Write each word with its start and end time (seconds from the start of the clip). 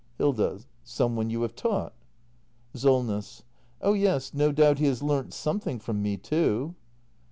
Hilda. 0.17 0.61
Some 0.83 1.15
one 1.15 1.29
you 1.29 1.43
have 1.43 1.53
taught? 1.55 1.93
Solness. 2.73 3.43
Oh 3.83 3.93
yes, 3.93 4.33
no 4.33 4.51
doubt 4.51 4.79
he 4.79 4.85
has 4.87 5.03
learnt 5.03 5.31
something 5.31 5.77
from 5.77 5.97
m 5.97 6.07
e, 6.07 6.17
too. 6.17 6.73